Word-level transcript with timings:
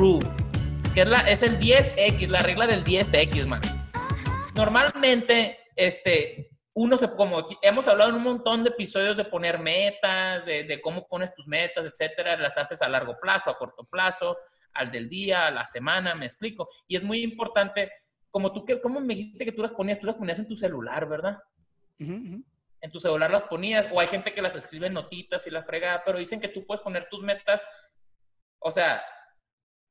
rule, 0.00 0.26
que 0.94 1.02
es, 1.02 1.08
la, 1.08 1.18
es 1.28 1.42
el 1.42 1.60
10X, 1.60 2.28
la 2.28 2.40
regla 2.40 2.66
del 2.66 2.82
10X, 2.84 3.46
man. 3.46 3.60
Normalmente, 4.56 5.58
este, 5.76 6.48
uno 6.72 6.96
se, 6.96 7.10
como 7.10 7.42
hemos 7.60 7.86
hablado 7.86 8.08
en 8.08 8.16
un 8.16 8.22
montón 8.22 8.64
de 8.64 8.70
episodios 8.70 9.18
de 9.18 9.26
poner 9.26 9.58
metas, 9.58 10.46
de, 10.46 10.64
de, 10.64 10.80
cómo 10.80 11.06
pones 11.06 11.34
tus 11.34 11.46
metas, 11.46 11.84
etcétera, 11.84 12.38
las 12.38 12.56
haces 12.56 12.80
a 12.80 12.88
largo 12.88 13.18
plazo, 13.20 13.50
a 13.50 13.58
corto 13.58 13.84
plazo, 13.84 14.38
al 14.72 14.90
del 14.90 15.10
día, 15.10 15.46
a 15.46 15.50
la 15.50 15.66
semana, 15.66 16.14
me 16.14 16.24
explico. 16.24 16.70
Y 16.88 16.96
es 16.96 17.02
muy 17.02 17.22
importante, 17.22 17.92
como 18.30 18.54
tú, 18.54 18.64
¿cómo 18.82 19.00
me 19.00 19.14
dijiste 19.14 19.44
que 19.44 19.52
tú 19.52 19.60
las 19.60 19.72
ponías? 19.72 20.00
Tú 20.00 20.06
las 20.06 20.16
ponías 20.16 20.38
en 20.38 20.48
tu 20.48 20.56
celular, 20.56 21.06
¿verdad? 21.06 21.38
En 21.98 22.90
tu 22.90 22.98
celular 23.00 23.30
las 23.30 23.44
ponías, 23.44 23.86
o 23.92 24.00
hay 24.00 24.06
gente 24.06 24.32
que 24.32 24.40
las 24.40 24.56
escribe 24.56 24.86
en 24.86 24.94
notitas 24.94 25.46
y 25.46 25.50
la 25.50 25.62
frega, 25.62 26.02
pero 26.06 26.18
dicen 26.18 26.40
que 26.40 26.48
tú 26.48 26.64
puedes 26.64 26.80
poner 26.80 27.06
tus 27.10 27.22
metas, 27.22 27.62
o 28.60 28.70
sea, 28.70 29.02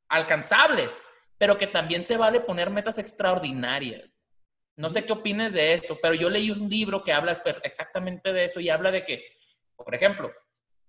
alcanzables, 0.09 1.07
pero 1.37 1.57
que 1.57 1.67
también 1.67 2.03
se 2.03 2.17
vale 2.17 2.41
poner 2.41 2.69
metas 2.69 2.97
extraordinarias. 2.97 4.09
No 4.75 4.89
sé 4.89 5.05
qué 5.05 5.13
opines 5.13 5.53
de 5.53 5.73
eso, 5.73 5.97
pero 6.01 6.13
yo 6.13 6.29
leí 6.29 6.51
un 6.51 6.69
libro 6.69 7.03
que 7.03 7.13
habla 7.13 7.41
exactamente 7.63 8.33
de 8.33 8.45
eso 8.45 8.59
y 8.59 8.69
habla 8.69 8.91
de 8.91 9.05
que, 9.05 9.25
por 9.75 9.93
ejemplo, 9.93 10.31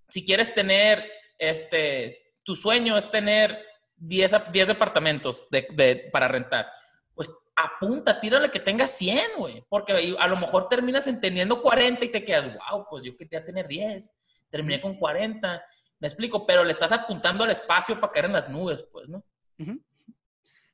si 0.08 0.24
quieres 0.24 0.54
tener, 0.54 1.10
este, 1.38 2.34
tu 2.42 2.54
sueño 2.54 2.96
es 2.96 3.10
tener 3.10 3.64
10, 3.96 4.52
10 4.52 4.68
departamentos 4.68 5.46
de, 5.50 6.08
para 6.12 6.28
rentar, 6.28 6.68
pues 7.14 7.34
apunta, 7.54 8.18
tírale 8.20 8.50
que 8.50 8.60
tengas 8.60 8.96
100, 8.96 9.20
güey, 9.36 9.64
porque 9.68 10.16
a 10.18 10.26
lo 10.26 10.36
mejor 10.36 10.68
terminas 10.68 11.06
entendiendo 11.06 11.60
40 11.60 12.04
y 12.04 12.08
te 12.08 12.24
quedas, 12.24 12.46
wow, 12.46 12.86
pues 12.88 13.04
yo 13.04 13.16
quería 13.16 13.44
tener 13.44 13.66
10, 13.68 14.12
terminé 14.50 14.80
con 14.80 14.96
40, 14.96 15.62
me 16.00 16.08
explico, 16.08 16.46
pero 16.46 16.64
le 16.64 16.72
estás 16.72 16.92
apuntando 16.92 17.44
al 17.44 17.50
espacio 17.50 18.00
para 18.00 18.12
caer 18.12 18.24
en 18.26 18.32
las 18.32 18.48
nubes, 18.48 18.82
pues, 18.90 19.08
¿no? 19.08 19.22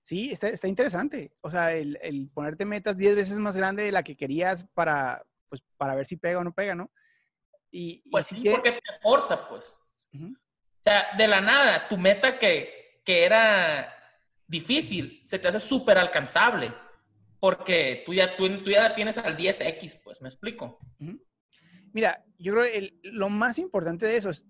Sí, 0.03 0.31
está, 0.31 0.49
está 0.49 0.69
interesante. 0.69 1.33
O 1.43 1.51
sea, 1.51 1.75
el, 1.75 1.99
el 2.01 2.31
ponerte 2.33 2.65
metas 2.65 2.97
10 2.97 3.17
veces 3.17 3.39
más 3.41 3.57
grande 3.57 3.83
de 3.83 3.91
la 3.91 4.05
que 4.05 4.17
querías 4.17 4.65
para, 4.73 5.27
pues, 5.49 5.63
para 5.77 5.97
ver 5.97 6.07
si 6.07 6.17
pega 6.17 6.39
o 6.39 6.45
no 6.45 6.55
pega, 6.55 6.77
¿no? 6.77 6.93
Y, 7.73 8.09
pues 8.11 8.29
sí, 8.29 8.45
porque 8.49 8.73
te 8.73 9.01
forza, 9.03 9.49
pues. 9.49 9.75
O 10.15 10.83
sea, 10.83 11.09
de 11.19 11.27
la 11.27 11.41
nada, 11.41 11.89
tu 11.89 11.99
meta 11.99 12.39
que, 12.39 13.03
que 13.05 13.25
era 13.25 13.93
difícil 14.47 15.21
se 15.25 15.41
te 15.41 15.49
hace 15.49 15.59
súper 15.59 15.99
alcanzable. 15.99 16.73
Porque 17.41 18.03
tú 18.07 18.15
ya, 18.15 18.35
tú, 18.37 18.49
tú, 18.63 18.71
ya 18.71 18.83
la 18.83 18.95
tienes 18.95 19.19
al 19.19 19.37
10X, 19.37 20.01
pues, 20.05 20.23
¿me 20.23 20.29
explico? 20.29 20.79
Mira, 21.93 22.25
yo 22.39 22.53
creo 22.53 22.65
que 22.65 23.01
lo 23.03 23.29
más 23.29 23.59
importante 23.59 24.07
de 24.07 24.17
eso 24.17 24.31
es 24.31 24.47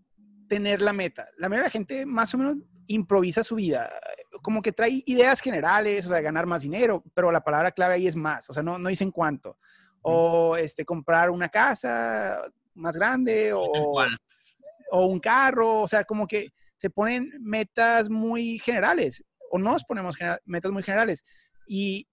tener 0.49 0.83
la 0.83 0.93
meta. 0.93 1.29
La 1.39 1.49
mayoría 1.49 1.65
de 1.65 1.69
la 1.69 1.71
gente 1.71 2.07
más 2.07 2.35
o 2.35 2.39
menos 2.39 2.57
improvisa 2.87 3.43
su 3.43 3.57
vida 3.57 3.91
como 4.47 4.63
que 4.63 4.73
trae 4.73 5.03
ideas 5.07 5.41
generales, 5.41 6.07
o 6.07 6.09
sea, 6.09 6.21
ganar 6.21 6.47
más 6.47 6.63
dinero, 6.63 7.03
pero 7.15 7.33
la 7.33 7.43
palabra 7.43 7.73
clave 7.73 7.95
ahí 7.95 8.07
es 8.07 8.15
más, 8.15 8.49
o 8.49 8.53
sea, 8.53 8.63
no, 8.63 8.79
no 8.79 8.89
dicen 8.89 9.11
cuánto. 9.11 9.59
O 10.03 10.57
este, 10.57 10.85
comprar 10.85 11.31
una 11.31 11.49
casa 11.49 12.43
más 12.75 12.97
grande 12.97 13.53
o, 13.53 13.65
o 14.93 15.07
un 15.07 15.19
carro, 15.19 15.81
o 15.81 15.89
sea, 15.89 16.05
como 16.05 16.29
que 16.29 16.53
se 16.77 16.91
ponen 16.91 17.33
metas 17.41 18.09
muy 18.09 18.61
generales 18.61 19.25
o 19.51 19.59
nos 19.59 19.83
ponemos 19.83 20.15
metas 20.45 20.71
muy 20.71 20.85
generales 20.85 21.25
y, 21.67 22.07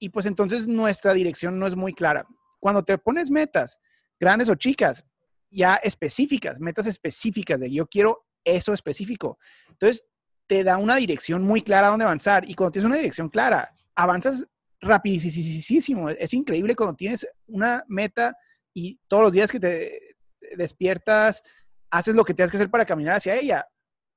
y 0.00 0.08
pues 0.08 0.26
entonces 0.26 0.66
nuestra 0.66 1.12
dirección 1.12 1.56
no 1.56 1.68
es 1.68 1.76
muy 1.76 1.92
clara. 1.92 2.26
Cuando 2.58 2.82
te 2.82 2.98
pones 2.98 3.30
metas 3.30 3.78
grandes 4.18 4.48
o 4.48 4.56
chicas, 4.56 5.06
ya 5.50 5.76
específicas, 5.76 6.60
metas 6.60 6.86
específicas 6.86 7.60
de 7.60 7.70
yo 7.70 7.86
quiero 7.86 8.26
eso 8.44 8.72
específico. 8.72 9.38
Entonces, 9.68 10.06
te 10.46 10.62
da 10.64 10.78
una 10.78 10.96
dirección 10.96 11.42
muy 11.42 11.62
clara 11.62 11.88
a 11.88 11.90
dónde 11.90 12.04
avanzar. 12.04 12.48
Y 12.48 12.54
cuando 12.54 12.72
tienes 12.72 12.86
una 12.86 12.96
dirección 12.96 13.28
clara, 13.28 13.74
avanzas 13.94 14.46
rapidísimo. 14.80 16.10
Es 16.10 16.32
increíble 16.34 16.76
cuando 16.76 16.94
tienes 16.94 17.26
una 17.46 17.84
meta 17.88 18.36
y 18.72 18.98
todos 19.08 19.24
los 19.24 19.32
días 19.32 19.50
que 19.50 19.60
te 19.60 20.16
despiertas, 20.56 21.42
haces 21.90 22.14
lo 22.14 22.24
que 22.24 22.34
tienes 22.34 22.50
que 22.50 22.58
hacer 22.58 22.70
para 22.70 22.86
caminar 22.86 23.16
hacia 23.16 23.34
ella. 23.34 23.66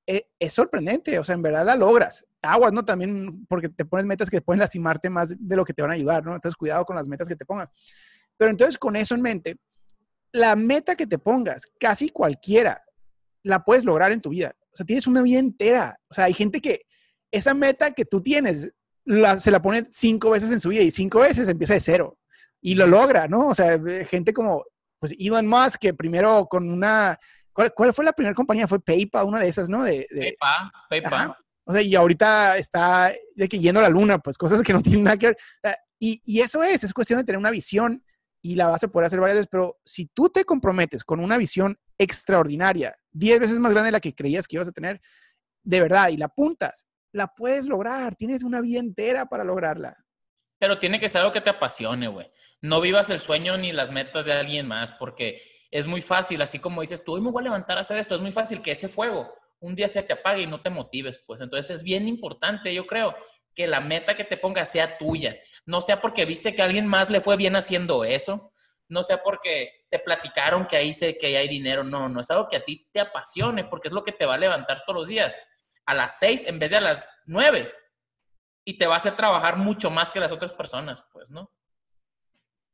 E, 0.05 0.27
es, 0.39 0.53
sorprendente, 0.53 1.19
o 1.19 1.23
sea, 1.23 1.35
en 1.35 1.41
verdad 1.41 1.65
la 1.65 1.75
logras. 1.75 2.25
Aguas, 2.41 2.73
¿no? 2.73 2.83
También 2.83 3.45
porque 3.47 3.69
te 3.69 3.85
pones 3.85 4.05
metas 4.05 4.29
que 4.29 4.41
pueden 4.41 4.59
lastimarte 4.59 5.09
más 5.09 5.35
de 5.37 5.55
lo 5.55 5.65
que 5.65 5.73
te 5.73 5.81
van 5.81 5.91
a 5.91 5.95
ayudar, 5.95 6.23
¿no? 6.23 6.35
Entonces, 6.35 6.55
cuidado 6.55 6.85
con 6.85 6.95
las 6.95 7.07
metas 7.07 7.27
que 7.27 7.35
te 7.35 7.45
pongas. 7.45 7.71
Pero 8.37 8.51
entonces, 8.51 8.77
con 8.77 8.95
eso 8.95 9.15
en 9.15 9.21
mente, 9.21 9.57
la 10.31 10.55
meta 10.55 10.95
que 10.95 11.07
te 11.07 11.17
pongas, 11.17 11.65
casi 11.79 12.09
cualquiera, 12.09 12.83
la 13.43 13.63
puedes 13.63 13.85
lograr 13.85 14.11
en 14.11 14.21
tu 14.21 14.29
vida. 14.29 14.55
O 14.71 14.75
sea, 14.75 14.85
tienes 14.85 15.07
una 15.07 15.21
vida 15.21 15.39
entera. 15.39 15.99
O 16.09 16.13
sea, 16.13 16.25
hay 16.25 16.33
gente 16.33 16.61
que 16.61 16.81
esa 17.31 17.53
meta 17.53 17.91
que 17.91 18.05
tú 18.05 18.21
tienes 18.21 18.71
se 19.37 19.51
la 19.51 19.61
pone 19.61 19.85
cinco 19.89 20.31
veces 20.31 20.51
en 20.51 20.59
su 20.59 20.69
vida 20.69 20.81
y 20.81 20.91
cinco 20.91 21.19
veces 21.19 21.49
empieza 21.49 21.73
de 21.73 21.79
cero 21.79 22.19
y 22.61 22.75
lo 22.75 22.85
logra, 22.85 23.27
¿no? 23.27 23.47
O 23.47 23.53
sea, 23.53 23.79
gente 24.05 24.33
como 24.33 24.63
pues 24.99 25.15
Elon 25.17 25.47
Musk 25.47 25.79
que 25.79 25.93
primero 25.93 26.45
con 26.47 26.69
una 26.69 27.17
¿cuál, 27.53 27.93
fue 27.93 28.05
la 28.05 28.13
primera 28.13 28.35
compañía? 28.35 28.67
Fue 28.67 28.79
PayPal, 28.79 29.25
una 29.25 29.39
de 29.39 29.47
esas, 29.47 29.69
¿no? 29.69 29.83
De, 29.83 30.07
PayPal, 30.11 30.71
PayPal. 30.89 31.35
O 31.65 31.73
sea, 31.73 31.81
y 31.81 31.95
ahorita 31.95 32.57
está 32.57 33.13
de 33.35 33.47
que 33.47 33.59
yendo 33.59 33.79
a 33.79 33.83
la 33.83 33.89
luna, 33.89 34.19
pues 34.19 34.37
cosas 34.37 34.61
que 34.61 34.73
no 34.73 34.81
tienen 34.81 35.03
nada 35.03 35.17
que 35.17 35.27
ver. 35.27 35.37
Y, 35.99 36.21
y 36.25 36.41
eso 36.41 36.63
es, 36.63 36.83
es 36.83 36.93
cuestión 36.93 37.19
de 37.19 37.25
tener 37.25 37.39
una 37.39 37.51
visión 37.51 38.03
y 38.41 38.55
la 38.55 38.67
vas 38.67 38.83
a 38.83 38.87
hacer 38.87 39.19
varias 39.19 39.37
veces, 39.37 39.49
pero 39.51 39.77
si 39.85 40.07
tú 40.07 40.29
te 40.29 40.45
comprometes 40.45 41.03
con 41.03 41.19
una 41.19 41.37
visión 41.37 41.77
extraordinaria, 41.97 42.97
10 43.11 43.39
veces 43.39 43.59
más 43.59 43.73
grande 43.73 43.87
de 43.87 43.93
la 43.93 43.99
que 43.99 44.15
creías 44.15 44.47
que 44.47 44.55
ibas 44.55 44.67
a 44.67 44.71
tener, 44.71 45.01
de 45.63 45.81
verdad, 45.81 46.09
y 46.09 46.17
la 46.17 46.27
apuntas, 46.27 46.87
la 47.11 47.27
puedes 47.27 47.67
lograr, 47.67 48.15
tienes 48.15 48.43
una 48.43 48.61
vida 48.61 48.79
entera 48.79 49.27
para 49.27 49.43
lograrla. 49.43 49.97
Pero 50.59 50.79
tiene 50.79 50.99
que 50.99 51.09
ser 51.09 51.21
algo 51.21 51.33
que 51.33 51.41
te 51.41 51.49
apasione, 51.49 52.07
güey. 52.07 52.31
No 52.61 52.81
vivas 52.81 53.09
el 53.09 53.21
sueño 53.21 53.57
ni 53.57 53.71
las 53.71 53.91
metas 53.91 54.25
de 54.25 54.33
alguien 54.33 54.67
más, 54.67 54.91
porque 54.93 55.41
es 55.71 55.87
muy 55.87 56.01
fácil, 56.01 56.41
así 56.41 56.59
como 56.59 56.81
dices, 56.81 57.03
tú 57.03 57.13
hoy 57.13 57.21
me 57.21 57.31
voy 57.31 57.41
a 57.41 57.45
levantar 57.45 57.77
a 57.77 57.81
hacer 57.81 57.97
esto, 57.97 58.15
es 58.15 58.21
muy 58.21 58.31
fácil 58.31 58.61
que 58.61 58.71
ese 58.71 58.87
fuego 58.87 59.33
un 59.61 59.75
día 59.75 59.89
se 59.89 60.01
te 60.01 60.13
apague 60.13 60.43
y 60.43 60.47
no 60.47 60.61
te 60.61 60.69
motives, 60.69 61.21
pues. 61.25 61.41
Entonces 61.41 61.77
es 61.77 61.83
bien 61.83 62.07
importante, 62.07 62.73
yo 62.73 62.87
creo, 62.87 63.15
que 63.59 63.67
la 63.67 63.81
meta 63.81 64.15
que 64.15 64.23
te 64.23 64.37
pongas 64.37 64.71
sea 64.71 64.97
tuya. 64.97 65.37
No 65.65 65.81
sea 65.81 65.99
porque 65.99 66.23
viste 66.23 66.55
que 66.55 66.61
a 66.61 66.65
alguien 66.65 66.87
más 66.87 67.09
le 67.09 67.19
fue 67.19 67.35
bien 67.35 67.57
haciendo 67.57 68.05
eso, 68.05 68.53
no 68.87 69.03
sea 69.03 69.21
porque 69.21 69.83
te 69.89 69.99
platicaron 69.99 70.65
que 70.65 70.77
ahí 70.77 70.93
sé 70.93 71.17
que 71.17 71.35
hay 71.35 71.49
dinero, 71.49 71.83
no, 71.83 72.07
no 72.07 72.21
es 72.21 72.31
algo 72.31 72.47
que 72.47 72.55
a 72.55 72.63
ti 72.63 72.87
te 72.93 73.01
apasione, 73.01 73.65
porque 73.65 73.89
es 73.89 73.93
lo 73.93 74.05
que 74.05 74.13
te 74.13 74.25
va 74.25 74.35
a 74.35 74.37
levantar 74.37 74.83
todos 74.85 74.99
los 74.99 75.07
días. 75.09 75.37
A 75.85 75.93
las 75.93 76.19
seis 76.19 76.47
en 76.47 76.57
vez 76.57 76.71
de 76.71 76.77
a 76.77 76.81
las 76.81 77.11
nueve. 77.25 77.69
Y 78.63 78.77
te 78.77 78.87
va 78.87 78.93
a 78.93 78.99
hacer 78.99 79.17
trabajar 79.17 79.57
mucho 79.57 79.89
más 79.89 80.09
que 80.09 80.21
las 80.21 80.31
otras 80.31 80.53
personas, 80.53 81.03
pues, 81.11 81.29
¿no? 81.29 81.51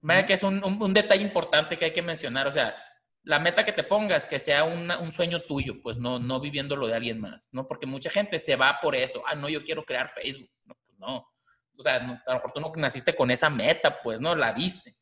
Vaya 0.02 0.28
que 0.28 0.34
es 0.34 0.44
un, 0.44 0.64
un, 0.64 0.94
detalle 0.94 1.24
importante 1.24 1.80
que 1.80 1.86
hay 1.86 1.94
que 1.94 2.04
mencionar, 2.04 2.46
o 2.46 2.52
sea, 2.52 2.76
la 3.24 3.40
meta 3.40 3.66
que 3.66 3.74
te 3.74 3.84
pongas, 3.84 4.28
que 4.28 4.38
sea 4.38 4.64
un 4.66 5.12
sueño 5.12 5.42
tuyo, 5.42 5.82
pues 5.82 5.98
no, 5.98 6.20
no 6.20 6.40
viviendo 6.40 6.76
lo 6.76 6.86
de 6.86 6.94
alguien 6.94 7.20
más, 7.20 7.50
¿no? 7.52 7.68
Porque 7.68 7.88
mucha 7.88 8.12
gente 8.12 8.38
se 8.38 8.56
va 8.56 8.78
por 8.84 8.96
eso, 8.96 9.24
ah, 9.26 9.34
no, 9.34 9.50
yo 9.50 9.64
quiero 9.64 9.84
crear 9.84 10.08
Facebook, 10.10 10.52
no, 10.64 10.75
no. 11.06 11.28
O 11.78 11.84
sea, 11.84 11.96
a 11.96 12.00
lo 12.00 12.34
mejor 12.36 12.54
tú 12.54 12.60
no 12.60 12.72
naciste 12.76 13.16
con 13.16 13.32
esa 13.32 13.50
meta, 13.50 14.02
pues, 14.02 14.22
¿no? 14.22 14.36
La 14.36 14.54
viste 14.54 14.96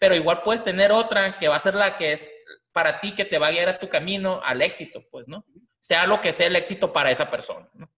pero 0.00 0.16
igual 0.16 0.40
puedes 0.42 0.64
tener 0.64 0.90
otra 0.90 1.36
que 1.36 1.46
va 1.46 1.56
a 1.56 1.60
ser 1.60 1.74
la 1.74 1.96
que 1.96 2.14
es 2.14 2.26
para 2.72 3.00
ti, 3.00 3.14
que 3.14 3.26
te 3.26 3.38
va 3.38 3.48
a 3.48 3.50
guiar 3.50 3.68
a 3.68 3.78
tu 3.78 3.88
camino 3.88 4.40
al 4.42 4.62
éxito, 4.62 5.04
pues, 5.10 5.28
¿no? 5.28 5.44
Sea 5.78 6.06
lo 6.06 6.22
que 6.22 6.32
sea 6.32 6.46
el 6.46 6.56
éxito 6.56 6.90
para 6.90 7.10
esa 7.10 7.30
persona, 7.30 7.68
¿no? 7.74 7.88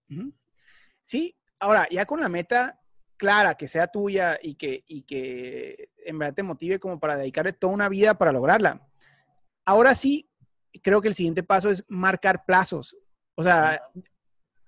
Sí, 1.01 1.37
ahora, 1.59 1.87
ya 1.89 2.05
con 2.05 2.19
la 2.19 2.27
meta 2.27 2.81
clara, 3.15 3.55
que 3.55 3.69
sea 3.69 3.87
tuya 3.87 4.37
y 4.41 4.55
que, 4.55 4.83
y 4.85 5.03
que 5.03 5.91
en 6.05 6.19
verdad 6.19 6.35
te 6.35 6.43
motive 6.43 6.77
como 6.77 6.99
para 6.99 7.15
dedicarle 7.15 7.53
toda 7.53 7.73
una 7.73 7.87
vida 7.87 8.17
para 8.17 8.33
lograrla. 8.33 8.85
Ahora 9.63 9.95
sí, 9.95 10.29
creo 10.81 11.01
que 11.01 11.07
el 11.07 11.15
siguiente 11.15 11.41
paso 11.41 11.69
es 11.69 11.85
marcar 11.87 12.43
plazos, 12.43 12.97
o 13.35 13.43
sea, 13.43 13.81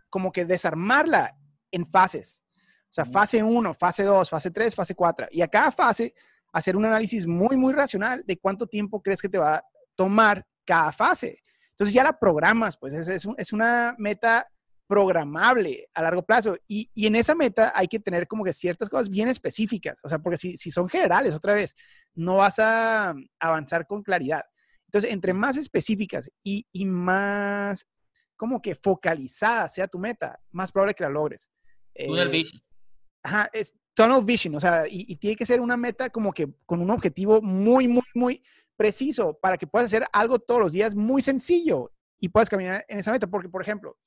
como 0.09 0.31
que 0.31 0.45
desarmarla 0.45 1.37
en 1.69 1.85
fases. 1.91 2.44
O 2.89 2.93
sea, 2.95 3.05
fase 3.05 3.43
1, 3.43 3.73
fase 3.73 4.03
2, 4.03 4.29
fase 4.29 4.51
3, 4.51 4.75
fase 4.75 4.95
4. 4.95 5.27
Y 5.31 5.41
a 5.41 5.47
cada 5.47 5.71
fase 5.71 6.13
hacer 6.53 6.77
un 6.77 6.85
análisis 6.85 7.27
muy, 7.27 7.57
muy 7.57 7.73
racional 7.73 8.23
de 8.25 8.37
cuánto 8.37 8.67
tiempo 8.67 9.01
crees 9.01 9.21
que 9.21 9.29
te 9.29 9.37
va 9.37 9.55
a 9.55 9.63
tomar 9.95 10.45
cada 10.63 10.91
fase. 10.91 11.39
Entonces 11.71 11.93
ya 11.93 12.03
la 12.03 12.17
programas, 12.17 12.77
pues 12.77 12.93
es, 12.93 13.27
es, 13.37 13.53
una 13.53 13.95
meta 13.97 14.47
programable 14.87 15.89
a 15.93 16.01
largo 16.01 16.23
plazo. 16.23 16.55
Y, 16.67 16.89
y, 16.93 17.07
en 17.07 17.17
esa 17.17 17.35
meta 17.35 17.73
hay 17.75 17.87
que 17.87 17.99
tener 17.99 18.27
como 18.27 18.45
que 18.45 18.53
ciertas 18.53 18.89
cosas 18.89 19.09
bien 19.09 19.27
específicas, 19.27 19.99
o 20.03 20.07
sea, 20.07 20.19
porque 20.19 20.37
si, 20.37 20.55
si 20.55 20.71
son 20.71 20.87
generales, 20.87 21.33
otra 21.35 21.53
vez, 21.53 21.75
no 22.13 22.37
vas 22.37 22.59
a 22.59 23.13
avanzar 23.39 23.85
con 23.85 24.03
claridad. 24.03 24.43
Entonces, 24.87 25.11
entre 25.11 25.33
más 25.33 25.57
específicas 25.57 26.31
y, 26.41 26.65
y 26.71 26.85
más 26.85 27.85
como 28.37 28.61
que 28.61 28.75
focalizada 28.75 29.67
sea 29.67 29.87
tu 29.87 29.99
meta, 29.99 30.39
más 30.51 30.71
probable 30.71 30.93
que 30.93 31.03
la 31.03 31.09
logres. 31.09 31.49
Eh, 31.93 32.07
ajá, 33.25 33.49
es, 33.53 33.73
tunnel 33.95 34.23
vision, 34.23 34.55
o 34.55 34.59
sea, 34.59 34.85
y, 34.87 35.15
tiene 35.15 35.35
que 35.35 35.45
ser 35.45 35.59
una 35.59 35.77
meta 35.77 36.09
como 36.09 36.31
que 36.31 36.53
con 36.65 36.81
un 36.81 36.91
objetivo 36.91 37.41
muy, 37.41 37.87
muy, 37.87 38.03
muy 38.13 38.43
preciso 38.77 39.37
para 39.41 39.57
que 39.57 39.67
puedas 39.67 39.85
hacer 39.85 40.05
algo 40.11 40.37
todos 40.37 40.61
los 40.61 40.71
días 40.71 40.95
muy 40.95 41.21
sencillo 41.21 41.91
y 42.19 42.29
puedas 42.29 42.49
caminar 42.49 42.85
en 42.87 42.99
esa 42.99 43.11
meta. 43.11 43.27
Porque, 43.27 43.49
por 43.49 43.61
ejemplo, 43.61 43.97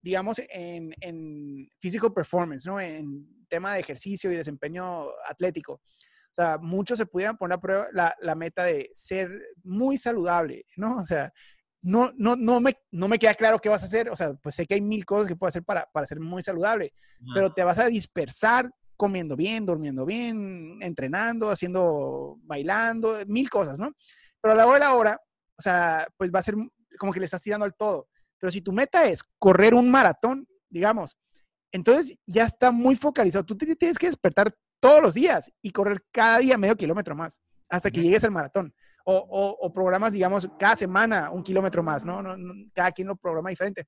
digamos, 0.00 0.40
en, 0.48 0.94
en 1.00 1.68
physical 1.78 2.12
performance, 2.12 2.64
¿no? 2.66 2.80
En 2.80 3.26
tema 3.48 3.74
de 3.74 3.80
ejercicio 3.80 4.32
y 4.32 4.36
desempeño 4.36 5.08
atlético. 5.28 5.74
O 5.74 6.34
sea, 6.34 6.58
muchos 6.58 6.98
se 6.98 7.06
pudieran 7.06 7.36
poner 7.36 7.56
a 7.56 7.60
prueba 7.60 7.88
la, 7.92 8.14
la, 8.20 8.34
meta 8.34 8.64
de 8.64 8.90
ser 8.92 9.30
muy 9.62 9.98
saludable, 9.98 10.66
¿no? 10.76 10.98
O 10.98 11.04
sea, 11.04 11.32
no, 11.84 12.12
no, 12.16 12.34
no, 12.34 12.60
me, 12.60 12.76
no 12.90 13.08
me 13.08 13.18
queda 13.18 13.34
claro 13.34 13.58
qué 13.58 13.68
vas 13.68 13.82
a 13.82 13.86
hacer. 13.86 14.08
O 14.08 14.16
sea, 14.16 14.32
pues 14.34 14.54
sé 14.54 14.66
que 14.66 14.74
hay 14.74 14.80
mil 14.80 15.04
cosas 15.04 15.28
que 15.28 15.36
puedes 15.36 15.52
hacer 15.52 15.64
para, 15.64 15.86
para 15.92 16.06
ser 16.06 16.18
muy 16.18 16.42
saludable, 16.42 16.94
pero 17.34 17.52
te 17.52 17.62
vas 17.62 17.78
a 17.78 17.86
dispersar 17.86 18.70
comiendo 18.96 19.36
bien, 19.36 19.66
durmiendo 19.66 20.06
bien, 20.06 20.78
entrenando, 20.80 21.50
haciendo, 21.50 22.38
bailando, 22.42 23.18
mil 23.26 23.50
cosas, 23.50 23.78
¿no? 23.78 23.92
Pero 24.40 24.52
a 24.52 24.56
la 24.56 24.66
hora 24.66 24.74
de 24.74 24.80
la 24.80 24.94
hora, 24.94 25.20
o 25.58 25.62
sea, 25.62 26.08
pues 26.16 26.32
va 26.34 26.38
a 26.38 26.42
ser 26.42 26.54
como 26.98 27.12
que 27.12 27.20
le 27.20 27.26
estás 27.26 27.42
tirando 27.42 27.66
al 27.66 27.74
todo. 27.74 28.08
Pero 28.40 28.50
si 28.50 28.62
tu 28.62 28.72
meta 28.72 29.06
es 29.06 29.22
correr 29.38 29.74
un 29.74 29.90
maratón, 29.90 30.46
digamos, 30.70 31.16
entonces 31.70 32.18
ya 32.26 32.44
está 32.44 32.70
muy 32.70 32.96
focalizado. 32.96 33.44
Tú 33.44 33.56
te 33.56 33.76
tienes 33.76 33.98
que 33.98 34.06
despertar 34.06 34.54
todos 34.80 35.02
los 35.02 35.14
días 35.14 35.52
y 35.60 35.70
correr 35.70 36.02
cada 36.10 36.38
día 36.38 36.56
medio 36.56 36.76
kilómetro 36.76 37.14
más 37.14 37.40
hasta 37.68 37.90
que 37.90 38.00
llegues 38.00 38.24
al 38.24 38.30
maratón. 38.30 38.72
O, 39.06 39.58
o, 39.60 39.72
programas, 39.72 40.14
digamos, 40.14 40.48
cada 40.58 40.76
semana 40.76 41.30
un 41.30 41.42
kilómetro 41.42 41.82
más, 41.82 42.06
¿no? 42.06 42.22
¿no? 42.22 42.54
Cada 42.72 42.90
quien 42.90 43.08
lo 43.08 43.16
programa 43.16 43.50
diferente. 43.50 43.86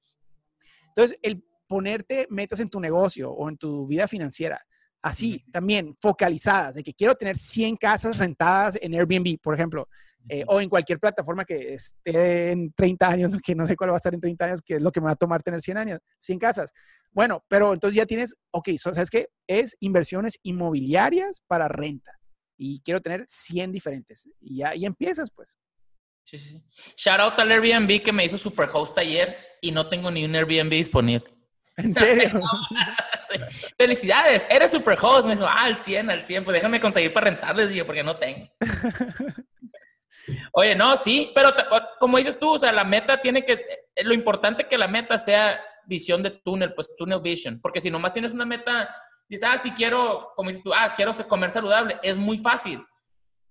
Entonces, 0.89 1.19
el 1.23 1.43
ponerte 1.67 2.27
metas 2.31 2.61
en 2.61 2.69
tu 2.69 2.81
negocio 2.81 3.31
o 3.31 3.49
en 3.49 3.57
tu 3.57 3.87
vida 3.87 4.07
financiera, 4.07 4.61
así 5.03 5.45
también 5.51 5.97
focalizadas, 6.01 6.77
de 6.77 6.83
que 6.83 6.95
quiero 6.95 7.15
tener 7.15 7.37
100 7.37 7.77
casas 7.77 8.19
rentadas 8.19 8.79
en 8.81 8.95
Airbnb, 8.95 9.39
por 9.41 9.55
ejemplo, 9.55 9.89
eh, 10.29 10.45
o 10.49 10.61
en 10.61 10.69
cualquier 10.69 10.99
plataforma 10.99 11.45
que 11.45 11.75
esté 11.75 12.51
en 12.51 12.73
30 12.73 13.09
años, 13.09 13.31
que 13.45 13.55
no 13.55 13.67
sé 13.67 13.77
cuál 13.77 13.91
va 13.91 13.95
a 13.95 13.97
estar 13.99 14.15
en 14.15 14.21
30 14.21 14.45
años, 14.45 14.63
que 14.63 14.75
es 14.75 14.83
lo 14.83 14.93
que 14.93 15.01
me 15.01 15.07
va 15.07 15.13
a 15.13 15.17
tomar 15.17 15.43
tener 15.43 15.63
100 15.63 15.77
años, 15.79 16.01
100 16.19 16.39
casas. 16.39 16.73
Bueno, 17.13 17.45
pero 17.49 17.73
entonces 17.73 17.97
ya 17.97 18.07
tienes, 18.07 18.37
ok, 18.51 18.71
¿sabes 18.77 19.11
qué? 19.11 19.29
Es 19.47 19.77
inversiones 19.81 20.39
inmobiliarias 20.43 21.43
para 21.47 21.69
renta 21.69 22.13
y 22.57 22.81
quiero 22.81 23.01
tener 23.01 23.25
100 23.27 23.73
diferentes. 23.73 24.29
Y 24.41 24.59
ya 24.59 24.75
y 24.75 24.87
empiezas, 24.87 25.31
pues. 25.31 25.59
Sí, 26.25 26.39
sí. 26.39 26.65
Shout 26.97 27.21
out 27.21 27.39
al 27.39 27.53
Airbnb 27.53 28.03
que 28.03 28.13
me 28.13 28.25
hizo 28.25 28.37
Superhost 28.37 28.99
ayer 28.99 29.37
y 29.61 29.71
no 29.71 29.89
tengo 29.89 30.11
ni 30.11 30.25
un 30.25 30.35
Airbnb 30.35 30.71
disponible. 30.71 31.27
¿En 31.77 31.95
serio? 31.95 32.41
Felicidades, 33.79 34.47
eres 34.51 34.71
Superhost. 34.71 35.27
Me 35.27 35.35
dijo, 35.35 35.47
ah, 35.47 35.65
al 35.65 35.77
100, 35.77 36.11
al 36.11 36.23
100. 36.23 36.45
Pues 36.45 36.55
déjame 36.55 36.81
conseguir 36.81 37.13
para 37.13 37.27
rentarles, 37.31 37.69
dije, 37.69 37.85
porque 37.85 38.03
no 38.03 38.17
tengo. 38.17 38.49
Oye, 40.53 40.75
no, 40.75 40.97
sí, 40.97 41.31
pero 41.35 41.51
como 41.99 42.19
dices 42.19 42.39
tú, 42.39 42.55
o 42.55 42.59
sea, 42.59 42.73
la 42.73 42.85
meta 42.85 43.21
tiene 43.21 43.45
que, 43.45 43.53
eh, 43.53 44.05
lo 44.05 44.15
importante 44.15 44.67
que 44.67 44.79
la 44.79 44.89
meta 44.89 45.19
sea 45.19 45.61
visión 45.87 46.23
de 46.23 46.31
túnel, 46.31 46.75
pues 46.75 46.89
tunnel 46.97 47.21
vision, 47.21 47.61
porque 47.61 47.81
si 47.81 47.91
nomás 47.91 48.13
tienes 48.13 48.33
una 48.33 48.45
meta, 48.45 48.93
dices, 49.29 49.49
ah, 49.51 49.59
si 49.59 49.71
quiero, 49.73 50.33
como 50.35 50.51
dices 50.51 50.63
tú, 50.63 50.73
ah, 50.75 50.93
quiero 50.95 51.15
comer 51.29 51.51
saludable, 51.51 51.99
es 52.03 52.17
muy 52.17 52.39
fácil 52.39 52.85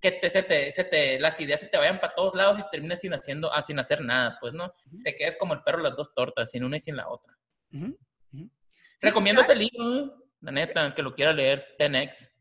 que 0.01 0.12
te, 0.12 0.30
se 0.30 0.44
te, 0.44 0.72
se 0.72 0.83
te, 0.83 1.19
las 1.19 1.39
ideas 1.39 1.60
se 1.60 1.68
te 1.68 1.77
vayan 1.77 2.00
para 2.00 2.13
todos 2.13 2.36
lados 2.36 2.60
y 2.60 2.63
termines 2.72 3.01
sin, 3.01 3.13
haciendo, 3.13 3.51
ah, 3.51 3.62
sin 3.62 3.80
hacer 3.80 4.01
nada, 4.01 4.38
pues, 4.39 4.54
¿no? 4.54 4.74
Te 5.04 5.16
quedes 5.16 5.36
como 5.38 5.54
el 5.54 5.63
perro 5.63 5.80
las 5.80 5.95
dos 5.95 6.13
tortas, 6.13 6.51
sin 6.51 6.63
una 6.63 6.77
y 6.77 6.81
sin 6.81 6.95
la 6.95 7.07
otra. 7.07 7.36
Recomiendo 9.01 9.42
ese 9.42 9.56
libro, 9.56 10.30
la 10.42 10.51
neta, 10.51 10.94
que 10.94 11.01
lo 11.01 11.13
quiera 11.13 11.33
leer, 11.33 11.75
10X. 11.80 12.34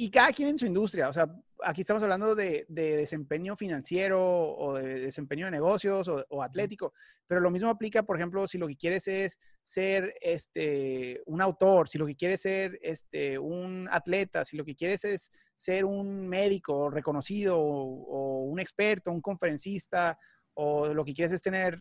Y 0.00 0.10
cada 0.10 0.32
quien 0.32 0.48
en 0.48 0.58
su 0.58 0.64
industria, 0.64 1.10
o 1.10 1.12
sea, 1.12 1.26
aquí 1.62 1.82
estamos 1.82 2.02
hablando 2.02 2.34
de, 2.34 2.64
desempeño 2.70 3.54
financiero 3.54 4.18
o 4.56 4.78
de 4.78 4.98
desempeño 4.98 5.44
de 5.44 5.50
negocios 5.50 6.08
o, 6.08 6.42
atlético, 6.42 6.94
pero 7.26 7.42
lo 7.42 7.50
mismo 7.50 7.68
aplica, 7.68 8.02
por 8.02 8.16
ejemplo, 8.16 8.46
si 8.46 8.56
lo 8.56 8.66
que 8.66 8.78
quieres 8.78 9.06
es 9.08 9.38
ser 9.62 10.14
este, 10.22 11.20
un 11.26 11.42
autor, 11.42 11.86
si 11.86 11.98
lo 11.98 12.06
que 12.06 12.16
quieres 12.16 12.40
ser 12.40 12.78
este, 12.80 13.38
un 13.38 13.90
atleta, 13.90 14.42
si 14.42 14.56
lo 14.56 14.64
que 14.64 14.74
quieres 14.74 15.04
es 15.04 15.30
ser 15.54 15.84
un 15.84 16.26
médico 16.26 16.88
reconocido 16.88 17.58
o, 17.58 18.44
un 18.44 18.58
experto, 18.58 19.12
un 19.12 19.20
conferencista, 19.20 20.18
o 20.54 20.94
lo 20.94 21.04
que 21.04 21.12
quieres 21.12 21.32
es 21.32 21.42
tener 21.42 21.78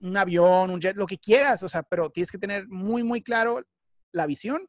un 0.00 0.16
avión, 0.16 0.70
un 0.70 0.80
jet, 0.80 0.96
lo 0.96 1.06
que 1.06 1.18
quieras, 1.18 1.62
o 1.62 1.68
sea, 1.68 1.84
pero 1.84 2.10
tienes 2.10 2.32
que 2.32 2.38
tener 2.38 2.66
muy, 2.66 3.04
muy 3.04 3.22
claro 3.22 3.62
la 4.10 4.26
visión 4.26 4.68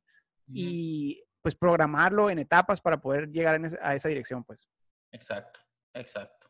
y 0.53 1.24
pues 1.45 1.53
programarlo 1.53 2.31
en 2.31 2.39
etapas 2.39 2.81
para 2.81 2.99
poder 2.99 3.29
llegar 3.29 3.61
a 3.79 3.93
esa 3.93 4.09
dirección, 4.09 4.43
pues. 4.43 4.67
Exacto, 5.11 5.59
exacto. 5.93 6.47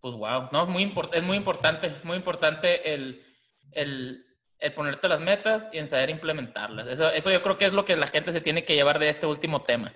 Pues 0.00 0.16
wow, 0.16 0.48
no, 0.50 0.66
muy 0.66 0.92
es 1.12 1.22
muy 1.22 1.36
importante, 1.36 1.94
muy 2.02 2.16
importante 2.16 2.92
el, 2.92 3.24
el, 3.70 4.26
el, 4.58 4.74
ponerte 4.74 5.06
las 5.06 5.20
metas 5.20 5.68
y 5.72 5.78
en 5.78 5.86
saber 5.86 6.10
implementarlas. 6.10 6.88
Eso, 6.88 7.08
eso 7.10 7.30
yo 7.30 7.40
creo 7.40 7.56
que 7.56 7.66
es 7.66 7.72
lo 7.72 7.84
que 7.84 7.94
la 7.94 8.08
gente 8.08 8.32
se 8.32 8.40
tiene 8.40 8.64
que 8.64 8.74
llevar 8.74 8.98
de 8.98 9.10
este 9.10 9.26
último 9.26 9.62
tema. 9.62 9.92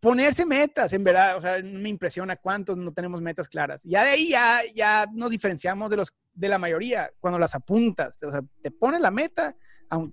Ponerse 0.00 0.44
metas, 0.44 0.92
en 0.94 1.04
verdad, 1.04 1.36
o 1.36 1.40
sea, 1.40 1.60
me 1.62 1.90
impresiona 1.90 2.34
cuántos 2.34 2.76
no 2.76 2.92
tenemos 2.92 3.20
metas 3.20 3.48
claras. 3.48 3.84
Ya 3.84 4.02
de 4.02 4.10
ahí 4.10 4.30
ya, 4.30 4.62
ya 4.74 5.06
nos 5.12 5.30
diferenciamos 5.30 5.92
de, 5.92 5.98
los, 5.98 6.12
de 6.32 6.48
la 6.48 6.58
mayoría 6.58 7.08
cuando 7.20 7.38
las 7.38 7.54
apuntas. 7.54 8.18
O 8.20 8.32
sea, 8.32 8.40
te 8.60 8.72
pones 8.72 9.00
la 9.00 9.12
meta 9.12 9.54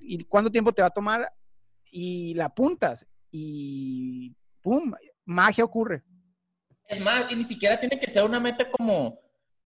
y 0.01 0.23
cuánto 0.25 0.51
tiempo 0.51 0.71
te 0.71 0.83
va 0.83 0.89
a 0.89 0.91
tomar 0.91 1.27
y 1.91 2.33
la 2.33 2.45
apuntas 2.45 3.05
y 3.29 4.35
¡pum! 4.61 4.93
Magia 5.25 5.63
ocurre. 5.63 6.03
Es 6.87 6.99
más, 6.99 7.31
y 7.31 7.35
ni 7.35 7.43
siquiera 7.43 7.79
tiene 7.79 7.99
que 7.99 8.09
ser 8.09 8.23
una 8.23 8.39
meta 8.39 8.69
como, 8.69 9.19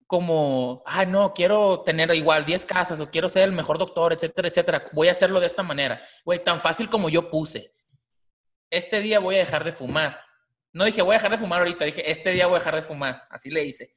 como, 0.07 0.83
ah, 0.87 1.05
no, 1.05 1.33
quiero 1.35 1.83
tener 1.83 2.13
igual 2.15 2.45
10 2.45 2.65
casas 2.65 3.01
o 3.01 3.11
quiero 3.11 3.29
ser 3.29 3.45
el 3.45 3.53
mejor 3.53 3.79
doctor, 3.79 4.13
etcétera, 4.13 4.49
etcétera. 4.49 4.89
Voy 4.93 5.09
a 5.09 5.13
hacerlo 5.13 5.39
de 5.39 5.47
esta 5.47 5.63
manera. 5.63 6.03
Güey, 6.25 6.43
tan 6.43 6.61
fácil 6.61 6.89
como 6.89 7.09
yo 7.09 7.31
puse. 7.31 7.73
Este 8.71 9.01
día 9.01 9.19
voy 9.19 9.37
a 9.37 9.41
dejar 9.41 9.65
de 9.65 9.73
fumar. 9.73 10.19
No 10.73 10.85
dije, 10.85 11.03
voy 11.03 11.15
a 11.15 11.19
dejar 11.19 11.33
de 11.33 11.39
fumar 11.39 11.61
ahorita, 11.61 11.85
dije, 11.85 12.11
este 12.11 12.31
día 12.31 12.47
voy 12.47 12.57
a 12.57 12.59
dejar 12.59 12.77
de 12.77 12.83
fumar. 12.83 13.23
Así 13.31 13.51
le 13.51 13.65
hice. 13.65 13.91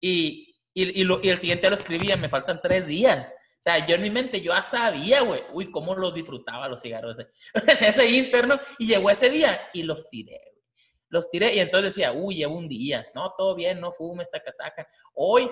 Y, 0.00 0.56
y, 0.72 1.02
y, 1.02 1.06
y 1.22 1.28
el 1.28 1.38
siguiente 1.38 1.68
lo 1.68 1.76
escribía, 1.76 2.16
me 2.16 2.28
faltan 2.28 2.60
tres 2.62 2.86
días. 2.86 3.32
O 3.64 3.70
sea, 3.70 3.86
yo 3.86 3.94
en 3.94 4.02
mi 4.02 4.10
mente, 4.10 4.42
yo 4.42 4.52
ya 4.52 4.60
sabía, 4.60 5.22
güey, 5.22 5.40
uy, 5.54 5.70
cómo 5.70 5.94
los 5.94 6.12
disfrutaba 6.12 6.68
los 6.68 6.82
cigarros 6.82 7.18
ese, 7.18 7.30
ese 7.80 8.06
interno. 8.10 8.60
Y 8.78 8.88
llegó 8.88 9.08
ese 9.08 9.30
día 9.30 9.58
y 9.72 9.84
los 9.84 10.06
tiré, 10.10 10.38
güey. 10.52 10.62
Los 11.08 11.30
tiré 11.30 11.54
y 11.54 11.60
entonces 11.60 11.94
decía, 11.94 12.12
uy, 12.12 12.36
llevo 12.36 12.58
un 12.58 12.68
día. 12.68 13.06
No, 13.14 13.32
todo 13.38 13.54
bien, 13.54 13.80
no 13.80 13.90
fumes, 13.90 14.30
taca, 14.30 14.52
taca. 14.52 14.86
Hoy, 15.14 15.50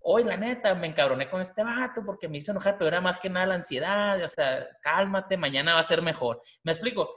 hoy, 0.00 0.24
la 0.24 0.36
neta, 0.36 0.74
me 0.74 0.86
encabroné 0.86 1.30
con 1.30 1.40
este 1.40 1.62
vato 1.62 2.02
porque 2.04 2.28
me 2.28 2.36
hizo 2.36 2.50
enojar, 2.50 2.76
pero 2.76 2.88
era 2.88 3.00
más 3.00 3.16
que 3.18 3.30
nada 3.30 3.46
la 3.46 3.54
ansiedad. 3.54 4.22
O 4.22 4.28
sea, 4.28 4.68
cálmate, 4.82 5.38
mañana 5.38 5.72
va 5.72 5.80
a 5.80 5.84
ser 5.84 6.02
mejor. 6.02 6.42
¿Me 6.62 6.72
explico? 6.72 7.08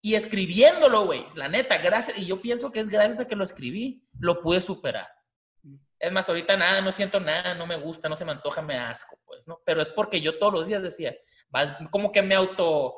Y 0.00 0.14
escribiéndolo, 0.14 1.04
güey, 1.06 1.26
la 1.34 1.48
neta, 1.48 1.78
gracias. 1.78 2.16
Y 2.16 2.26
yo 2.26 2.40
pienso 2.40 2.70
que 2.70 2.78
es 2.78 2.88
gracias 2.88 3.18
a 3.18 3.26
que 3.26 3.34
lo 3.34 3.42
escribí, 3.42 4.06
lo 4.20 4.40
pude 4.40 4.60
superar. 4.60 5.08
Es 5.98 6.12
más, 6.12 6.28
ahorita 6.28 6.56
nada, 6.56 6.80
no 6.80 6.92
siento 6.92 7.20
nada, 7.20 7.54
no 7.54 7.66
me 7.66 7.76
gusta, 7.76 8.08
no 8.08 8.16
se 8.16 8.24
me 8.24 8.32
antoja, 8.32 8.60
me 8.62 8.76
asco, 8.76 9.18
pues, 9.24 9.46
¿no? 9.48 9.60
Pero 9.64 9.80
es 9.80 9.90
porque 9.90 10.20
yo 10.20 10.38
todos 10.38 10.52
los 10.52 10.66
días 10.66 10.82
decía, 10.82 11.16
vas, 11.48 11.76
como 11.90 12.12
que 12.12 12.22
me 12.22 12.34
auto, 12.34 12.94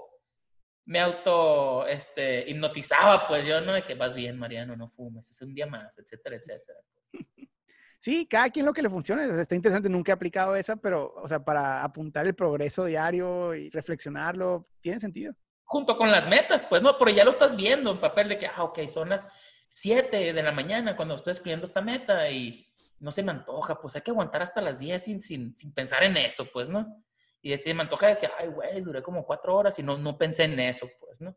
me 0.86 1.00
auto, 1.00 1.86
este, 1.86 2.48
hipnotizaba, 2.50 3.28
pues 3.28 3.46
yo, 3.46 3.60
¿no? 3.60 3.72
De 3.72 3.82
que 3.82 3.94
vas 3.94 4.14
bien, 4.14 4.38
Mariano, 4.38 4.76
no 4.76 4.88
fumes, 4.90 5.30
es 5.30 5.40
un 5.42 5.54
día 5.54 5.66
más, 5.66 5.98
etcétera, 5.98 6.36
etcétera. 6.36 6.78
Sí, 7.98 8.26
cada 8.26 8.50
quien 8.50 8.66
lo 8.66 8.72
que 8.72 8.82
le 8.82 8.90
funcione. 8.90 9.24
está 9.40 9.54
interesante, 9.54 9.88
nunca 9.88 10.12
he 10.12 10.14
aplicado 10.14 10.54
esa, 10.54 10.76
pero, 10.76 11.14
o 11.16 11.26
sea, 11.26 11.44
para 11.44 11.82
apuntar 11.82 12.26
el 12.26 12.34
progreso 12.34 12.84
diario 12.84 13.54
y 13.54 13.70
reflexionarlo, 13.70 14.68
tiene 14.80 15.00
sentido. 15.00 15.34
Junto 15.64 15.96
con 15.96 16.12
las 16.12 16.28
metas, 16.28 16.62
pues, 16.62 16.82
¿no? 16.82 16.96
Pero 16.98 17.10
ya 17.10 17.24
lo 17.24 17.32
estás 17.32 17.56
viendo 17.56 17.90
en 17.90 17.98
papel 17.98 18.28
de 18.28 18.38
que, 18.38 18.46
ah, 18.46 18.62
ok, 18.64 18.86
son 18.86 19.08
las 19.08 19.28
7 19.72 20.32
de 20.32 20.42
la 20.42 20.52
mañana 20.52 20.96
cuando 20.96 21.16
estoy 21.16 21.32
escribiendo 21.32 21.66
esta 21.66 21.80
meta 21.80 22.30
y 22.30 22.65
no 22.98 23.12
se 23.12 23.22
me 23.22 23.32
antoja, 23.32 23.80
pues 23.80 23.94
hay 23.96 24.02
que 24.02 24.10
aguantar 24.10 24.42
hasta 24.42 24.60
las 24.60 24.78
10 24.78 25.02
sin, 25.02 25.20
sin, 25.20 25.56
sin 25.56 25.72
pensar 25.72 26.02
en 26.04 26.16
eso, 26.16 26.46
pues, 26.52 26.68
¿no? 26.68 27.02
Y 27.42 27.50
decía, 27.50 27.74
me 27.74 27.82
antoja 27.82 28.08
decir, 28.08 28.30
ay, 28.38 28.48
güey, 28.48 28.80
duré 28.80 29.02
como 29.02 29.24
cuatro 29.24 29.54
horas 29.54 29.78
y 29.78 29.82
no, 29.82 29.96
no 29.98 30.16
pensé 30.18 30.44
en 30.44 30.58
eso, 30.58 30.88
pues, 31.00 31.20
¿no? 31.20 31.36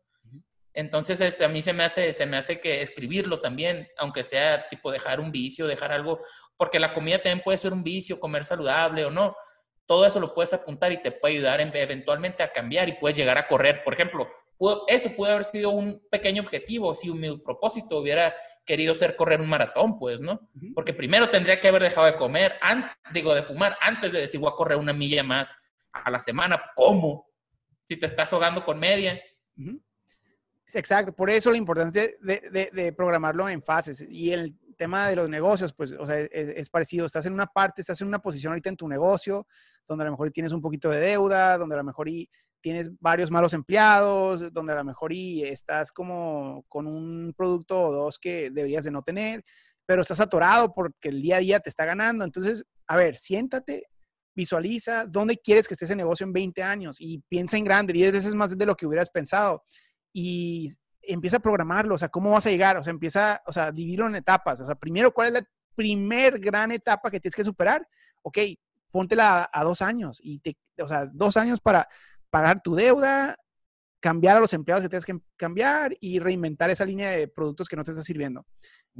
Entonces, 0.72 1.40
a 1.40 1.48
mí 1.48 1.62
se 1.62 1.72
me, 1.72 1.84
hace, 1.84 2.12
se 2.12 2.26
me 2.26 2.36
hace 2.36 2.60
que 2.60 2.80
escribirlo 2.80 3.40
también, 3.40 3.88
aunque 3.98 4.22
sea 4.22 4.68
tipo 4.68 4.92
dejar 4.92 5.18
un 5.18 5.32
vicio, 5.32 5.66
dejar 5.66 5.92
algo, 5.92 6.20
porque 6.56 6.78
la 6.78 6.92
comida 6.92 7.18
también 7.18 7.42
puede 7.42 7.58
ser 7.58 7.72
un 7.72 7.82
vicio, 7.82 8.20
comer 8.20 8.44
saludable 8.44 9.04
o 9.04 9.10
no. 9.10 9.34
Todo 9.86 10.06
eso 10.06 10.20
lo 10.20 10.32
puedes 10.32 10.52
apuntar 10.52 10.92
y 10.92 11.02
te 11.02 11.10
puede 11.10 11.34
ayudar 11.34 11.60
eventualmente 11.60 12.44
a 12.44 12.52
cambiar 12.52 12.88
y 12.88 12.92
puedes 12.92 13.18
llegar 13.18 13.36
a 13.36 13.48
correr. 13.48 13.82
Por 13.82 13.94
ejemplo, 13.94 14.28
eso 14.86 15.10
puede 15.16 15.32
haber 15.32 15.44
sido 15.44 15.70
un 15.70 16.06
pequeño 16.08 16.42
objetivo 16.42 16.94
si 16.94 17.10
mi 17.12 17.36
propósito 17.38 17.98
hubiera 17.98 18.34
querido 18.70 18.94
ser 18.94 19.16
correr 19.16 19.40
un 19.40 19.48
maratón, 19.48 19.98
pues, 19.98 20.20
¿no? 20.20 20.48
Porque 20.76 20.94
primero 20.94 21.28
tendría 21.28 21.58
que 21.58 21.66
haber 21.66 21.82
dejado 21.82 22.06
de 22.06 22.14
comer, 22.14 22.52
digo, 23.12 23.34
de 23.34 23.42
fumar, 23.42 23.76
antes 23.80 24.12
de 24.12 24.20
decir 24.20 24.38
voy 24.38 24.48
a 24.48 24.54
correr 24.54 24.78
una 24.78 24.92
milla 24.92 25.24
más 25.24 25.52
a 25.92 26.08
la 26.08 26.20
semana. 26.20 26.62
¿Cómo? 26.76 27.26
Si 27.82 27.96
te 27.96 28.06
estás 28.06 28.32
ahogando 28.32 28.64
con 28.64 28.78
media. 28.78 29.20
Exacto, 30.72 31.12
por 31.12 31.30
eso 31.30 31.50
la 31.50 31.56
importancia 31.56 32.10
de, 32.20 32.70
de, 32.72 32.92
programarlo 32.92 33.48
en 33.48 33.60
fases. 33.60 34.06
Y 34.08 34.32
el 34.32 34.56
tema 34.76 35.08
de 35.08 35.16
los 35.16 35.28
negocios, 35.28 35.72
pues, 35.72 35.90
o 35.90 36.06
sea, 36.06 36.20
es, 36.20 36.70
parecido. 36.70 37.06
Estás 37.06 37.26
en 37.26 37.32
una 37.32 37.46
parte, 37.46 37.80
estás 37.80 38.00
en 38.02 38.06
una 38.06 38.20
posición 38.20 38.52
ahorita 38.52 38.68
en 38.68 38.76
tu 38.76 38.86
negocio, 38.86 39.48
donde 39.88 40.02
a 40.02 40.04
lo 40.04 40.12
mejor 40.12 40.30
tienes 40.30 40.52
un 40.52 40.62
poquito 40.62 40.90
de 40.90 41.00
deuda, 41.00 41.58
donde 41.58 41.74
a 41.74 41.78
lo 41.78 41.84
mejor 41.84 42.08
y 42.08 42.30
tienes 42.60 42.90
varios 43.00 43.30
malos 43.30 43.52
empleados, 43.52 44.52
donde 44.52 44.72
a 44.72 44.76
lo 44.76 44.84
mejor 44.84 45.12
y 45.12 45.42
estás 45.44 45.92
como 45.92 46.64
con 46.68 46.86
un 46.86 47.34
producto 47.36 47.82
o 47.82 47.92
dos 47.92 48.18
que 48.18 48.50
deberías 48.50 48.84
de 48.84 48.90
no 48.90 49.02
tener, 49.02 49.44
pero 49.86 50.02
estás 50.02 50.20
atorado 50.20 50.72
porque 50.72 51.08
el 51.08 51.20
día 51.20 51.36
a 51.36 51.40
día 51.40 51.60
te 51.60 51.68
está 51.68 51.84
ganando. 51.84 52.24
Entonces, 52.24 52.64
a 52.86 52.96
ver, 52.96 53.16
siéntate, 53.16 53.86
visualiza 54.34 55.06
dónde 55.06 55.36
quieres 55.38 55.66
que 55.66 55.74
esté 55.74 55.86
ese 55.86 55.96
negocio 55.96 56.24
en 56.24 56.32
20 56.32 56.62
años 56.62 56.96
y 57.00 57.18
piensa 57.28 57.56
en 57.56 57.64
grande, 57.64 57.92
10 57.92 58.12
veces 58.12 58.34
más 58.34 58.56
de 58.56 58.66
lo 58.66 58.76
que 58.76 58.86
hubieras 58.86 59.10
pensado. 59.10 59.64
Y 60.12 60.72
empieza 61.02 61.38
a 61.38 61.40
programarlo, 61.40 61.94
o 61.94 61.98
sea, 61.98 62.08
¿cómo 62.08 62.30
vas 62.30 62.46
a 62.46 62.50
llegar? 62.50 62.76
O 62.76 62.82
sea, 62.82 62.92
empieza, 62.92 63.42
o 63.46 63.52
sea, 63.52 63.72
dividirlo 63.72 64.06
en 64.06 64.16
etapas. 64.16 64.60
O 64.60 64.66
sea, 64.66 64.74
primero, 64.74 65.12
¿cuál 65.12 65.28
es 65.28 65.34
la 65.34 65.48
primer 65.74 66.38
gran 66.38 66.70
etapa 66.72 67.10
que 67.10 67.20
tienes 67.20 67.36
que 67.36 67.44
superar? 67.44 67.86
Ok, 68.22 68.38
póntela 68.90 69.42
a, 69.42 69.60
a 69.60 69.64
dos 69.64 69.82
años 69.82 70.20
y 70.22 70.40
te, 70.40 70.56
o 70.80 70.88
sea, 70.88 71.06
dos 71.06 71.36
años 71.36 71.60
para 71.60 71.88
pagar 72.30 72.62
tu 72.62 72.74
deuda, 72.74 73.36
cambiar 74.00 74.36
a 74.36 74.40
los 74.40 74.52
empleados 74.52 74.82
que 74.82 74.88
tienes 74.88 75.04
que 75.04 75.18
cambiar 75.36 75.96
y 76.00 76.18
reinventar 76.18 76.70
esa 76.70 76.84
línea 76.84 77.10
de 77.10 77.28
productos 77.28 77.68
que 77.68 77.76
no 77.76 77.84
te 77.84 77.90
está 77.90 78.02
sirviendo. 78.02 78.46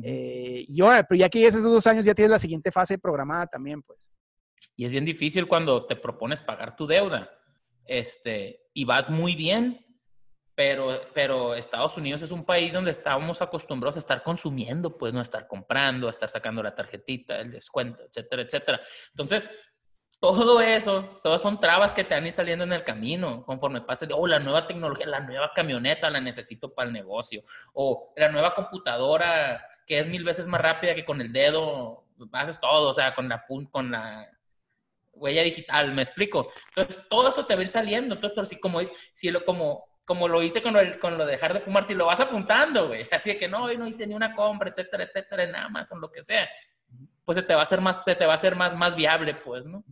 Eh, 0.02 0.64
y 0.68 0.80
ahora, 0.82 1.02
pero 1.02 1.18
ya 1.18 1.28
que 1.28 1.46
esos 1.46 1.62
dos 1.64 1.86
años 1.86 2.04
ya 2.04 2.14
tienes 2.14 2.30
la 2.30 2.38
siguiente 2.38 2.70
fase 2.70 2.98
programada 2.98 3.46
también, 3.46 3.82
pues. 3.82 4.08
Y 4.76 4.84
es 4.84 4.92
bien 4.92 5.04
difícil 5.04 5.46
cuando 5.46 5.86
te 5.86 5.96
propones 5.96 6.42
pagar 6.42 6.76
tu 6.76 6.86
deuda, 6.86 7.30
este, 7.84 8.68
y 8.72 8.84
vas 8.84 9.10
muy 9.10 9.34
bien, 9.34 9.84
pero, 10.54 11.00
pero 11.14 11.54
Estados 11.54 11.96
Unidos 11.96 12.22
es 12.22 12.30
un 12.30 12.44
país 12.44 12.72
donde 12.72 12.90
estábamos 12.90 13.40
acostumbrados 13.40 13.96
a 13.96 14.00
estar 14.00 14.22
consumiendo, 14.22 14.96
pues 14.96 15.14
no 15.14 15.22
estar 15.22 15.46
comprando, 15.46 16.06
a 16.06 16.10
estar 16.10 16.28
sacando 16.28 16.62
la 16.62 16.74
tarjetita, 16.74 17.40
el 17.40 17.50
descuento, 17.50 18.02
etcétera, 18.04 18.42
etcétera. 18.42 18.80
Entonces, 19.12 19.48
todo 20.20 20.60
eso, 20.60 21.10
son 21.14 21.58
trabas 21.60 21.92
que 21.92 22.04
te 22.04 22.14
van 22.14 22.24
a 22.24 22.26
ir 22.28 22.32
saliendo 22.32 22.64
en 22.64 22.72
el 22.72 22.84
camino 22.84 23.42
conforme 23.44 23.80
pase. 23.80 24.06
Oh, 24.12 24.26
la 24.26 24.38
nueva 24.38 24.66
tecnología, 24.66 25.06
la 25.06 25.20
nueva 25.20 25.52
camioneta 25.54 26.10
la 26.10 26.20
necesito 26.20 26.74
para 26.74 26.88
el 26.88 26.92
negocio. 26.92 27.42
O 27.72 28.12
la 28.16 28.28
nueva 28.28 28.54
computadora 28.54 29.66
que 29.86 29.98
es 29.98 30.06
mil 30.06 30.22
veces 30.22 30.46
más 30.46 30.60
rápida 30.60 30.94
que 30.94 31.04
con 31.04 31.20
el 31.20 31.32
dedo 31.32 32.04
haces 32.32 32.60
todo, 32.60 32.90
o 32.90 32.92
sea, 32.92 33.14
con 33.14 33.28
la, 33.28 33.44
con 33.72 33.90
la 33.90 34.28
huella 35.12 35.42
digital, 35.42 35.92
¿me 35.94 36.02
explico? 36.02 36.52
Entonces, 36.68 37.02
todo 37.08 37.28
eso 37.28 37.46
te 37.46 37.54
va 37.54 37.60
a 37.60 37.62
ir 37.64 37.68
saliendo. 37.68 38.14
Entonces, 38.14 38.34
pero 38.34 38.44
si 38.44 38.60
como, 38.60 38.80
si 39.12 39.30
lo, 39.30 39.44
como, 39.44 39.88
como 40.04 40.28
lo 40.28 40.42
hice 40.42 40.62
con, 40.62 40.76
el, 40.76 40.98
con 40.98 41.16
lo 41.16 41.24
de 41.24 41.32
dejar 41.32 41.54
de 41.54 41.60
fumar, 41.60 41.84
si 41.84 41.94
lo 41.94 42.06
vas 42.06 42.20
apuntando, 42.20 42.88
güey, 42.88 43.08
así 43.12 43.36
que 43.38 43.48
no, 43.48 43.64
hoy 43.64 43.76
no 43.76 43.86
hice 43.86 44.06
ni 44.06 44.14
una 44.14 44.34
compra, 44.34 44.70
etcétera, 44.70 45.04
etcétera, 45.04 45.68
más, 45.70 45.90
o 45.92 45.96
lo 45.96 46.12
que 46.12 46.22
sea, 46.22 46.48
pues 47.24 47.36
se 47.36 47.42
te 47.42 47.54
va 47.54 47.60
a 47.60 47.62
hacer 47.64 47.80
más, 47.80 48.04
se 48.04 48.14
te 48.14 48.26
va 48.26 48.32
a 48.32 48.34
hacer 48.34 48.56
más, 48.56 48.76
más 48.76 48.94
viable, 48.94 49.34
pues, 49.34 49.66
¿no? 49.66 49.82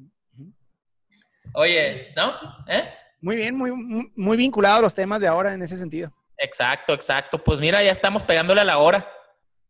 Oye, 1.55 2.13
¿no? 2.17 2.33
¿Eh? 2.67 2.89
Muy 3.21 3.37
bien, 3.37 3.57
muy, 3.57 3.73
muy 4.15 4.37
vinculado 4.37 4.79
a 4.79 4.83
los 4.83 4.95
temas 4.95 5.21
de 5.21 5.27
ahora 5.27 5.55
en 5.55 5.63
ese 5.63 5.77
sentido. 5.77 6.13
Exacto, 6.37 6.95
exacto. 6.95 7.43
Pues 7.43 7.59
mira, 7.61 7.83
ya 7.83 7.91
estamos 7.91 8.23
pegándole 8.23 8.61
a 8.61 8.65
la 8.65 8.79
hora. 8.79 9.09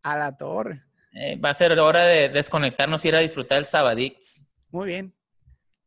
A 0.03 0.17
la 0.17 0.37
torre. 0.37 0.85
Eh, 1.15 1.37
va 1.37 1.51
a 1.51 1.55
ser 1.55 1.79
hora 1.79 2.05
de 2.05 2.29
desconectarnos 2.29 3.05
y 3.05 3.09
ir 3.09 3.17
a 3.17 3.21
disfrutar 3.21 3.59
el 3.59 3.65
Sabadix. 3.65 4.47
Muy 4.71 4.89
bien. 4.89 5.15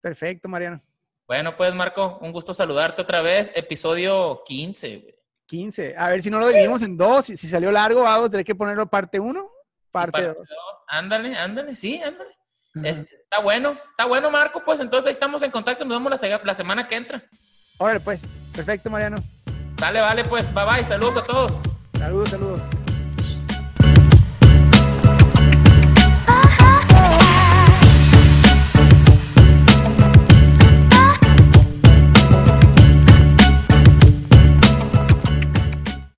Perfecto, 0.01 0.49
Mariano. 0.49 0.81
Bueno, 1.27 1.55
pues 1.55 1.73
Marco, 1.73 2.17
un 2.21 2.31
gusto 2.31 2.53
saludarte 2.53 3.03
otra 3.03 3.21
vez. 3.21 3.51
Episodio 3.55 4.43
15. 4.45 5.15
15. 5.45 5.95
A 5.97 6.09
ver 6.09 6.21
si 6.21 6.29
no 6.29 6.39
lo 6.39 6.47
dividimos 6.47 6.81
en 6.81 6.97
dos. 6.97 7.25
Si, 7.25 7.37
salió 7.37 7.71
largo, 7.71 8.03
vamos 8.03 8.27
a 8.27 8.31
tener 8.31 8.45
que 8.45 8.55
ponerlo 8.55 8.87
parte 8.87 9.19
1, 9.19 9.49
parte 9.91 10.23
2. 10.33 10.37
Ándale, 10.87 11.37
ándale, 11.37 11.75
sí, 11.75 12.01
ándale. 12.01 12.35
Este, 12.75 13.15
está 13.15 13.39
bueno, 13.39 13.77
está 13.91 14.05
bueno, 14.05 14.29
Marco. 14.31 14.63
Pues 14.63 14.79
entonces 14.79 15.07
ahí 15.07 15.11
estamos 15.13 15.41
en 15.43 15.51
contacto. 15.51 15.85
Nos 15.85 15.97
vemos 15.97 16.21
la, 16.21 16.41
la 16.43 16.53
semana 16.53 16.87
que 16.87 16.95
entra. 16.95 17.23
Órale, 17.77 17.99
pues. 17.99 18.23
Perfecto, 18.53 18.89
Mariano. 18.89 19.17
Vale, 19.79 20.01
vale, 20.01 20.23
pues. 20.25 20.53
Bye 20.53 20.65
bye. 20.65 20.83
Saludos 20.85 21.17
a 21.17 21.23
todos. 21.23 21.53
Saludos, 21.97 22.29
saludos. 22.29 22.61